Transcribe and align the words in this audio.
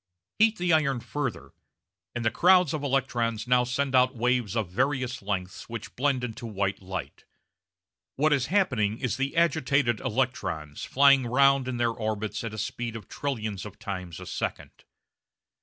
Heat 0.39 0.57
the 0.57 0.73
iron 0.73 0.99
further, 0.99 1.51
and 2.15 2.25
the 2.25 2.31
crowds 2.31 2.73
of 2.73 2.81
electrons 2.83 3.45
now 3.45 3.63
send 3.63 3.93
out 3.93 4.15
waves 4.15 4.55
of 4.55 4.71
various 4.71 5.21
lengths 5.21 5.69
which 5.69 5.95
blend 5.95 6.23
into 6.23 6.47
white 6.47 6.81
light. 6.81 7.23
What 8.15 8.33
is 8.33 8.47
happening 8.47 8.97
is 8.97 9.17
the 9.17 9.37
agitated 9.37 9.99
electrons 9.99 10.83
flying 10.85 11.27
round 11.27 11.67
in 11.67 11.77
their 11.77 11.91
orbits 11.91 12.43
at 12.43 12.51
a 12.55 12.57
speed 12.57 12.95
of 12.95 13.09
trillions 13.09 13.63
of 13.63 13.77
times 13.77 14.19
a 14.19 14.25
second. 14.25 14.85